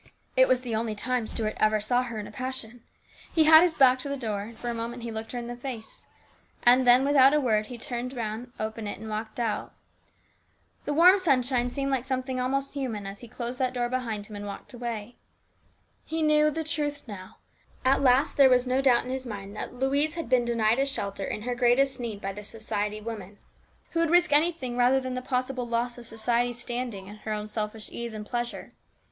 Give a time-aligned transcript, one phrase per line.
[0.35, 2.81] It was the only time Stuart ever saw her in a passion.
[3.31, 5.45] He had his back to the door, and for a moment he looked her in
[5.45, 6.07] the face,
[6.63, 9.73] and then without a word he turned round, opened it, and walked out.
[10.85, 14.35] The warm sunshine seemed like something almost human as he closed that door behind him
[14.35, 15.17] and walked away.
[16.07, 16.09] STEWARDSHIP.
[16.09, 17.37] 299 He knew the truth now.
[17.85, 20.79] At last there was no doubt n in his mind that Louise had been denied
[20.79, 23.37] a shelter in her greatest need by this society woman,
[23.91, 27.45] who would risk anything rather than the possible loss of society standing and her own
[27.45, 28.73] selfish ease and pleasure.